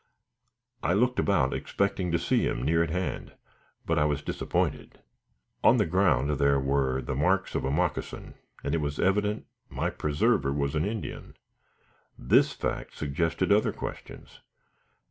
I 0.81 0.93
looked 0.93 1.19
about 1.19 1.53
expecting 1.53 2.11
to 2.11 2.17
see 2.17 2.47
him 2.47 2.63
near 2.63 2.81
at 2.81 2.89
hand, 2.89 3.33
but 3.85 3.99
I 3.99 4.05
was 4.05 4.23
disappointed. 4.23 4.99
On 5.63 5.77
the 5.77 5.85
ground 5.85 6.29
were 6.41 7.03
the 7.03 7.13
marks 7.15 7.53
of 7.53 7.63
a 7.65 7.69
moccasin, 7.69 8.33
and 8.63 8.73
it 8.73 8.79
was 8.81 8.97
evident 8.97 9.45
my 9.69 9.91
preserver 9.91 10.51
was 10.51 10.73
an 10.73 10.85
Indian. 10.85 11.35
This 12.17 12.51
fact 12.51 12.95
suggested 12.95 13.51
other 13.51 13.71
questions. 13.71 14.39